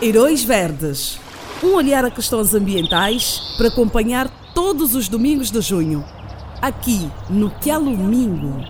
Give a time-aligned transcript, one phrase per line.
[0.00, 1.18] Heróis Verdes.
[1.64, 6.04] Um olhar a questões ambientais para acompanhar todos os domingos de junho.
[6.60, 8.62] Aqui no Quelomingo.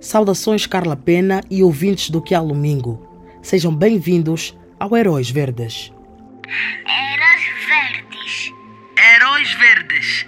[0.00, 3.04] Saudações Carla Pena e ouvintes do Quialumingo.
[3.42, 5.92] Sejam bem-vindos ao Heróis Verdes.
[6.46, 7.19] Heróis verdes.
[9.40, 10.26] Heróis Verdes.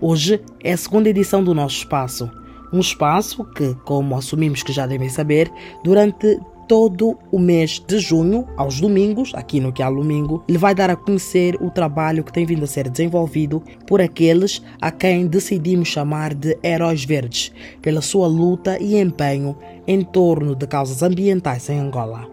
[0.00, 2.30] Hoje é a segunda edição do nosso espaço.
[2.72, 5.50] Um espaço que, como assumimos que já devem saber,
[5.82, 10.96] durante todo o mês de junho, aos domingos, aqui no Quialumingo, lhe vai dar a
[10.96, 16.34] conhecer o trabalho que tem vindo a ser desenvolvido por aqueles a quem decidimos chamar
[16.34, 17.50] de Heróis Verdes,
[17.82, 22.28] pela sua luta e empenho em torno de causas ambientais em Angola.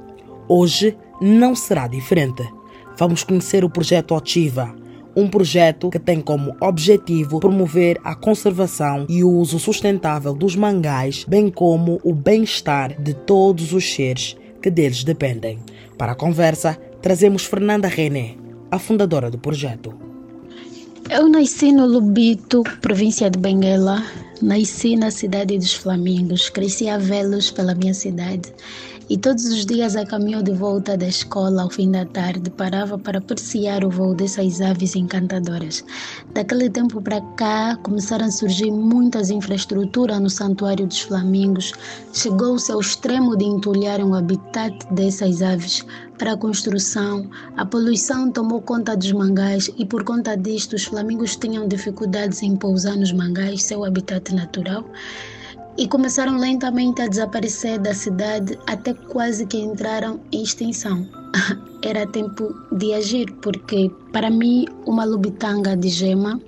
[0.48, 2.48] Hoje não será diferente.
[2.98, 4.76] Vamos conhecer o projeto Ativa,
[5.16, 11.26] um projeto que tem como objetivo promover a conservação e o uso sustentável dos mangás,
[11.28, 15.60] bem como o bem-estar de todos os seres que deles dependem.
[15.98, 18.36] Para a conversa, trazemos Fernanda René,
[18.70, 19.94] a fundadora do projeto.
[21.10, 24.04] Eu nasci no Lubito, província de Benguela.
[24.42, 26.50] Nasci na cidade dos Flamingos.
[26.50, 28.54] Cresci a velos pela minha cidade.
[29.12, 32.98] E todos os dias, a caminho de volta da escola, ao fim da tarde, parava
[32.98, 35.84] para apreciar o voo dessas aves encantadoras.
[36.34, 41.74] Daquele tempo para cá, começaram a surgir muitas infraestruturas no Santuário dos Flamingos.
[42.14, 45.86] Chegou-se ao extremo de entulharem o habitat dessas aves
[46.18, 47.30] para a construção.
[47.58, 52.56] A poluição tomou conta dos mangás e, por conta disto, os flamingos tinham dificuldades em
[52.56, 54.86] pousar nos mangás, seu habitat natural
[55.78, 61.08] e começaram lentamente a desaparecer da cidade até quase que entraram em extinção.
[61.84, 66.40] Era tempo de agir, porque para mim, uma lubitanga de gema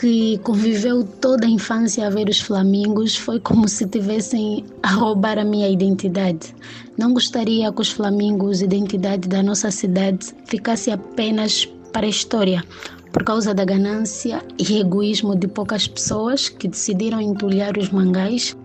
[0.00, 5.38] que conviveu toda a infância a ver os flamingos foi como se tivessem a roubar
[5.38, 6.54] a minha identidade.
[6.96, 12.64] Não gostaria que os flamingos, identidade da nossa cidade, ficasse apenas para a história,
[13.12, 18.56] por causa da ganância e egoísmo de poucas pessoas que decidiram entulhar os mangás.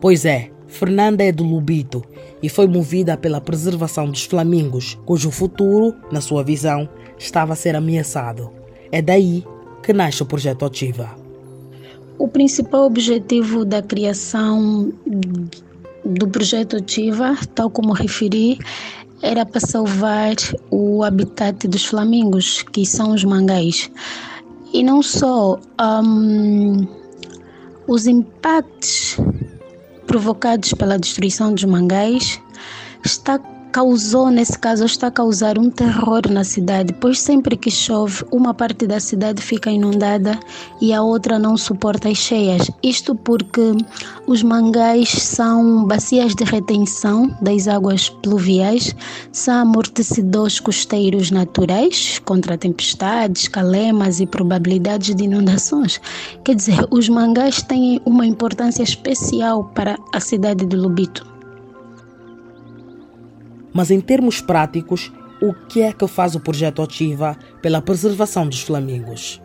[0.00, 2.02] Pois é, Fernanda é do Lubito
[2.42, 6.88] e foi movida pela preservação dos flamingos, cujo futuro, na sua visão,
[7.18, 8.50] estava a ser ameaçado.
[8.90, 9.44] É daí
[9.82, 11.10] que nasce o projeto Ativa.
[12.18, 14.92] O principal objetivo da criação
[16.04, 18.58] do projeto Ativa, tal como referi,
[19.22, 20.34] era para salvar
[20.70, 23.90] o habitat dos flamingos, que são os mangás.
[24.72, 26.86] E não só um,
[27.86, 29.16] os impactos
[30.06, 32.40] provocados pela destruição dos mangás
[33.04, 33.38] está
[33.76, 38.54] causou, nesse caso, está a causar um terror na cidade, pois sempre que chove, uma
[38.54, 40.40] parte da cidade fica inundada
[40.80, 42.70] e a outra não suporta as cheias.
[42.82, 43.76] Isto porque
[44.26, 48.96] os mangás são bacias de retenção das águas pluviais,
[49.30, 56.00] são amortecedores costeiros naturais contra tempestades, calemas e probabilidades de inundações.
[56.42, 61.35] Quer dizer, os mangás têm uma importância especial para a cidade de Lubito.
[63.76, 68.62] Mas em termos práticos, o que é que faz o projeto Ativa pela preservação dos
[68.62, 69.38] flamingos?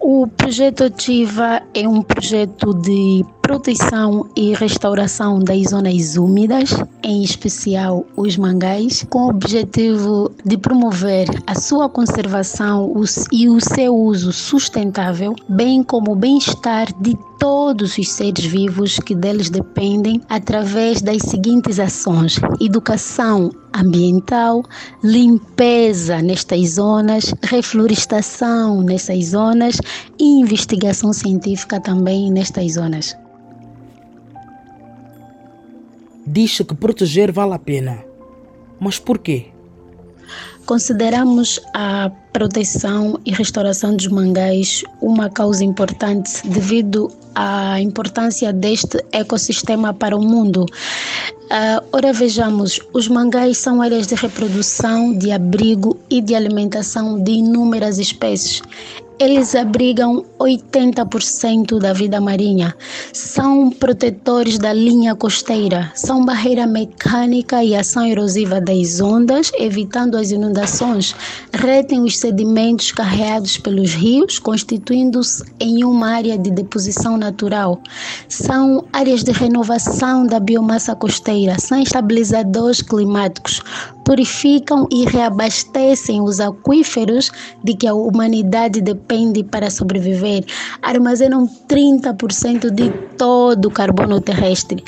[0.00, 6.70] O projeto Ativa é um projeto de proteção e restauração das zonas úmidas,
[7.02, 12.90] em especial os mangás, com o objetivo de promover a sua conservação
[13.30, 19.16] e o seu uso sustentável, bem como o bem-estar de todos os seres vivos que
[19.16, 24.62] deles dependem através das seguintes ações: educação ambiental,
[25.02, 29.76] limpeza nestas zonas, reflorestação nessas zonas
[30.20, 33.16] e investigação científica também nestas zonas.
[36.24, 38.04] Diz que proteger vale a pena.
[38.78, 39.46] Mas por quê?
[40.64, 49.92] Consideramos a proteção e restauração dos mangás uma causa importante devido à importância deste ecossistema
[49.92, 50.64] para o mundo.
[50.64, 57.32] Uh, ora, vejamos: os mangás são áreas de reprodução, de abrigo e de alimentação de
[57.32, 58.62] inúmeras espécies.
[59.22, 62.74] Eles abrigam 80% da vida marinha,
[63.12, 70.32] são protetores da linha costeira, são barreira mecânica e ação erosiva das ondas, evitando as
[70.32, 71.14] inundações,
[71.52, 77.80] retêm os sedimentos carreados pelos rios, constituindo-se em uma área de deposição natural.
[78.28, 83.62] São áreas de renovação da biomassa costeira, são estabilizadores climáticos,
[84.04, 87.30] purificam e reabastecem os aquíferos
[87.62, 89.11] de que a humanidade depende
[89.44, 90.44] para sobreviver,
[90.80, 94.82] armazenam 30% de todo o carbono terrestre.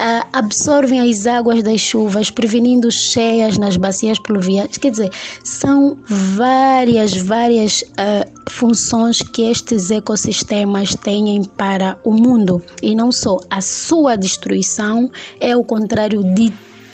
[0.00, 4.78] Uh, absorvem as águas das chuvas, prevenindo cheias nas bacias pluviais.
[4.78, 5.10] Quer dizer,
[5.44, 12.62] são várias, várias uh, funções que estes ecossistemas têm para o mundo.
[12.82, 16.50] E não só a sua destruição é o contrário de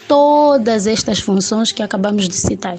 [0.09, 2.79] todas estas funções que acabamos de citar.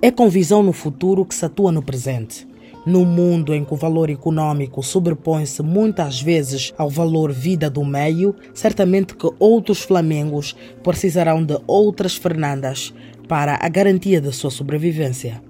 [0.00, 2.46] É com visão no futuro que se atua no presente.
[2.86, 8.34] Num mundo em que o valor econômico sobrepõe-se muitas vezes ao valor vida do meio,
[8.54, 10.54] certamente que outros Flamengos
[10.84, 12.94] precisarão de outras Fernandas
[13.26, 15.42] para a garantia da sua sobrevivência.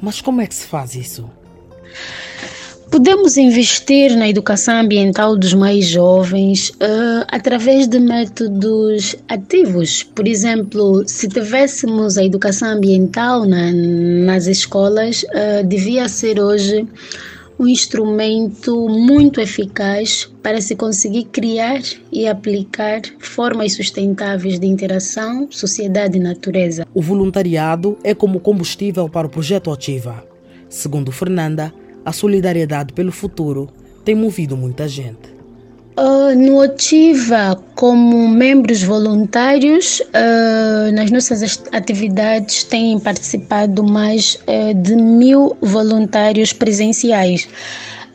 [0.00, 1.30] Mas como é que se faz isso?
[2.92, 10.02] Podemos investir na educação ambiental dos mais jovens uh, através de métodos ativos.
[10.02, 16.86] Por exemplo, se tivéssemos a educação ambiental na, nas escolas, uh, devia ser hoje
[17.58, 21.80] um instrumento muito eficaz para se conseguir criar
[22.12, 26.86] e aplicar formas sustentáveis de interação, sociedade e natureza.
[26.92, 30.22] O voluntariado é como combustível para o projeto Ativa.
[30.68, 31.72] Segundo Fernanda,
[32.04, 33.68] a solidariedade pelo futuro
[34.04, 35.32] tem movido muita gente.
[35.98, 44.96] Uh, no Ativa, como membros voluntários, uh, nas nossas atividades têm participado mais uh, de
[44.96, 47.46] mil voluntários presenciais.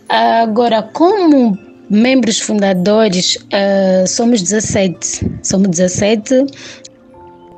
[0.10, 1.56] Agora, como
[1.88, 3.38] membros fundadores,
[4.07, 5.40] somos 17.
[5.44, 6.48] Somos 17.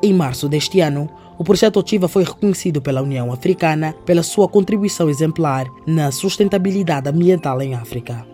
[0.04, 1.10] Em março deste ano,
[1.40, 7.62] o projeto Ativa foi reconhecido pela União Africana pela sua contribuição exemplar na sustentabilidade ambiental
[7.62, 8.28] em África.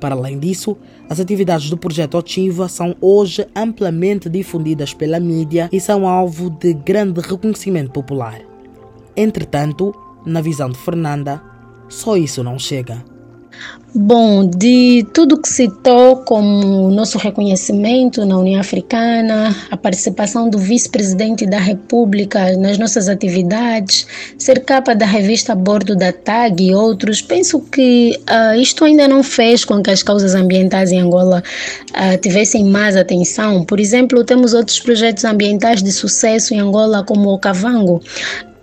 [0.00, 0.76] Para além disso,
[1.08, 6.74] as atividades do projeto Ativa são hoje amplamente difundidas pela mídia e são alvo de
[6.74, 8.40] grande reconhecimento popular.
[9.16, 9.94] Entretanto,
[10.26, 11.40] na visão de Fernanda,
[11.88, 13.04] só isso não chega.
[13.94, 21.46] Bom, de tudo que citou como nosso reconhecimento na União Africana, a participação do vice-presidente
[21.46, 24.06] da República nas nossas atividades,
[24.36, 29.08] ser capa da revista a bordo da TAG e outros, penso que uh, isto ainda
[29.08, 31.42] não fez com que as causas ambientais em Angola
[31.90, 33.64] uh, tivessem mais atenção.
[33.64, 38.02] Por exemplo, temos outros projetos ambientais de sucesso em Angola, como o Cavango,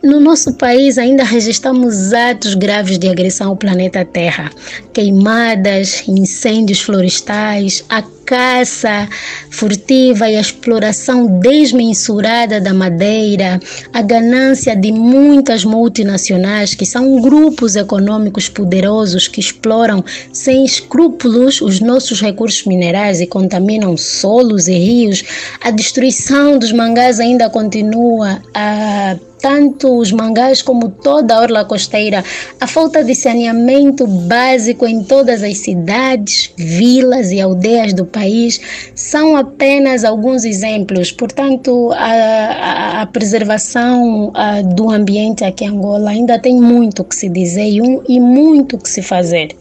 [0.06, 4.52] no nosso país ainda registramos atos graves de agressão ao planeta Terra,
[4.94, 9.08] queimadas, incêndios florestais, a caça
[9.50, 13.60] furtiva e a exploração desmensurada da madeira,
[13.94, 20.04] a ganância de muitas multinacionais que são grupos econômicos poderosos que exploram
[20.34, 25.24] sem escrúpulos os nossos recursos minerais e contaminam solos e rios,
[25.62, 29.16] a destruição dos mangás ainda continua a
[29.46, 32.24] tanto os mangás como toda a orla costeira,
[32.60, 38.60] a falta de saneamento básico em todas as cidades, vilas e aldeias do país
[38.96, 41.12] são apenas alguns exemplos.
[41.12, 47.30] Portanto, a, a, preservação a, do ambiente aqui em Angola ainda tem muito que se
[47.30, 49.56] dizer e, um, e muito que se fazer.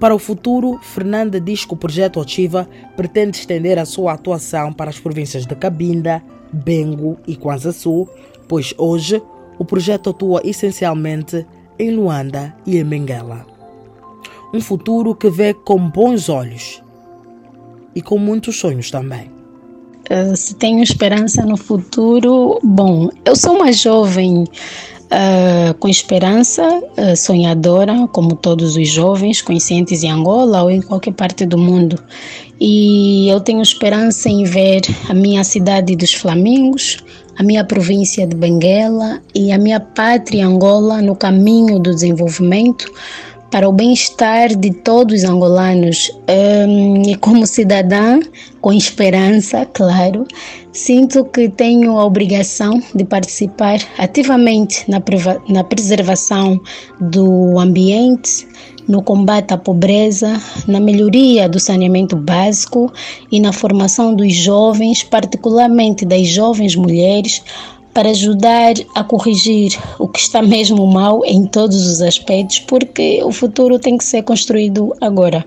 [0.00, 4.90] Para o futuro, Fernanda diz que o projeto Ativa pretende estender a sua atuação para
[4.90, 6.20] as províncias de Cabinda,
[6.52, 8.08] Bengo e Kwanza Sul,
[8.48, 9.22] pois hoje
[9.58, 11.46] o projeto atua essencialmente
[11.78, 13.46] em Luanda e em Benguela.
[14.52, 16.82] Um futuro que vê com bons olhos
[17.94, 19.30] e com muitos sonhos também.
[20.10, 24.44] Uh, se tenho esperança no futuro, bom, eu sou uma jovem
[25.10, 31.12] uh, com esperança, uh, sonhadora, como todos os jovens conscientes em Angola ou em qualquer
[31.12, 32.02] parte do mundo.
[32.60, 36.98] E eu tenho esperança em ver a minha cidade dos Flamingos,
[37.38, 42.90] a minha província de Benguela e a minha pátria Angola no caminho do desenvolvimento
[43.50, 46.10] para o bem-estar de todos os angolanos.
[46.28, 48.20] Um, e como cidadã,
[48.60, 50.26] com esperança, claro,
[50.72, 55.02] sinto que tenho a obrigação de participar ativamente na,
[55.48, 56.60] na preservação
[57.00, 58.46] do ambiente,
[58.86, 62.92] no combate à pobreza, na melhoria do saneamento básico
[63.30, 67.42] e na formação dos jovens, particularmente das jovens mulheres,
[67.92, 73.32] para ajudar a corrigir o que está mesmo mal em todos os aspectos, porque o
[73.32, 75.44] futuro tem que ser construído agora.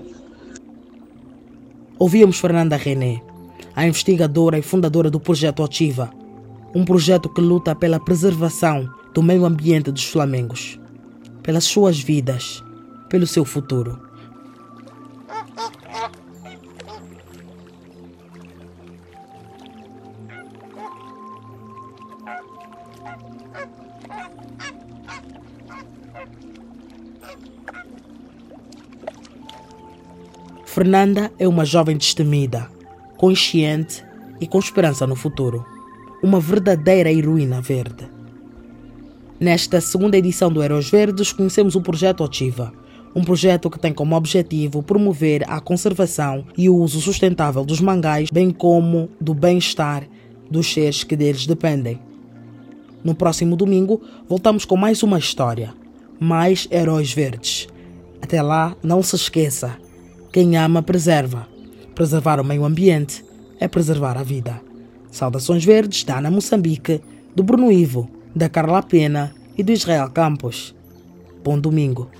[1.98, 3.22] Ouvíamos Fernanda René,
[3.74, 6.10] a investigadora e fundadora do projeto Ativa,
[6.74, 10.78] um projeto que luta pela preservação do meio ambiente dos Flamengos,
[11.42, 12.62] pelas suas vidas,
[13.08, 13.98] pelo seu futuro.
[30.74, 32.68] Fernanda é uma jovem destemida,
[33.16, 34.04] consciente
[34.40, 35.64] e com esperança no futuro.
[36.20, 38.08] Uma verdadeira heroína verde.
[39.38, 42.72] Nesta segunda edição do Heróis Verdes, conhecemos o projeto Ativa,
[43.14, 48.30] um projeto que tem como objetivo promover a conservação e o uso sustentável dos mangais,
[48.32, 50.08] bem como do bem-estar
[50.50, 52.00] dos seres que deles dependem.
[53.04, 55.74] No próximo domingo, voltamos com mais uma história,
[56.18, 57.68] mais Heróis Verdes.
[58.20, 59.76] Até lá, não se esqueça:
[60.32, 61.46] quem ama, preserva.
[61.94, 63.24] Preservar o meio ambiente
[63.60, 64.60] é preservar a vida.
[65.10, 67.00] Saudações verdes da Ana Moçambique,
[67.36, 70.74] do Bruno Ivo, da Carla Pena e do Israel Campos.
[71.44, 72.10] Bom domingo.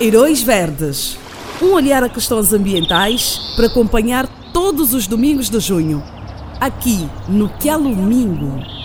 [0.00, 1.18] Heróis Verdes
[1.62, 6.02] um olhar a questões ambientais para acompanhar todos os domingos de junho,
[6.60, 8.75] aqui no Que Mingo.